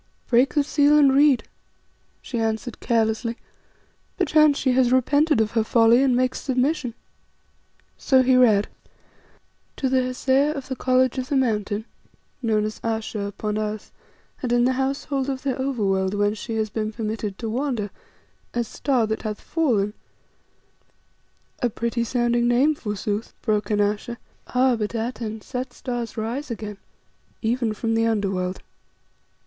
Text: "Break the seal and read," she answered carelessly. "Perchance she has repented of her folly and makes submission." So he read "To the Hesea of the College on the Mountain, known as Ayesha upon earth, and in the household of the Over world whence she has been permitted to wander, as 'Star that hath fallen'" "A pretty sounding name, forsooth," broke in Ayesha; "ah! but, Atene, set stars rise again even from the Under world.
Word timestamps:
"Break 0.25 0.55
the 0.55 0.63
seal 0.63 0.97
and 0.97 1.13
read," 1.13 1.43
she 2.23 2.39
answered 2.39 2.79
carelessly. 2.79 3.37
"Perchance 4.17 4.57
she 4.57 4.71
has 4.71 4.91
repented 4.91 5.39
of 5.39 5.51
her 5.51 5.63
folly 5.63 6.01
and 6.01 6.15
makes 6.15 6.41
submission." 6.41 6.95
So 7.99 8.23
he 8.23 8.35
read 8.35 8.67
"To 9.75 9.89
the 9.89 10.01
Hesea 10.01 10.55
of 10.55 10.69
the 10.69 10.75
College 10.75 11.19
on 11.19 11.25
the 11.25 11.35
Mountain, 11.35 11.85
known 12.41 12.65
as 12.65 12.81
Ayesha 12.83 13.19
upon 13.21 13.59
earth, 13.59 13.91
and 14.41 14.51
in 14.51 14.63
the 14.65 14.73
household 14.73 15.29
of 15.29 15.43
the 15.43 15.55
Over 15.55 15.85
world 15.85 16.15
whence 16.15 16.39
she 16.39 16.55
has 16.55 16.71
been 16.71 16.91
permitted 16.91 17.37
to 17.37 17.47
wander, 17.47 17.91
as 18.55 18.67
'Star 18.67 19.05
that 19.05 19.21
hath 19.21 19.39
fallen'" 19.39 19.93
"A 21.61 21.69
pretty 21.69 22.03
sounding 22.03 22.47
name, 22.47 22.73
forsooth," 22.73 23.35
broke 23.43 23.69
in 23.69 23.79
Ayesha; 23.79 24.17
"ah! 24.47 24.75
but, 24.75 24.95
Atene, 24.95 25.41
set 25.41 25.73
stars 25.73 26.17
rise 26.17 26.49
again 26.49 26.77
even 27.43 27.71
from 27.71 27.93
the 27.93 28.07
Under 28.07 28.31
world. 28.31 28.63